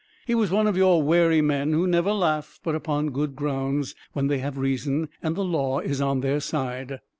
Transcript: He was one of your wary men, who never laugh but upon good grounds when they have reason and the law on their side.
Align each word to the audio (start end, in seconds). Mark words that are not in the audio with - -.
He 0.25 0.33
was 0.33 0.49
one 0.49 0.65
of 0.65 0.75
your 0.75 1.03
wary 1.03 1.41
men, 1.41 1.73
who 1.73 1.85
never 1.85 2.11
laugh 2.11 2.59
but 2.63 2.73
upon 2.73 3.11
good 3.11 3.35
grounds 3.35 3.93
when 4.13 4.29
they 4.29 4.39
have 4.39 4.57
reason 4.57 5.09
and 5.21 5.35
the 5.35 5.45
law 5.45 5.79
on 5.79 6.21
their 6.21 6.39
side. 6.39 7.01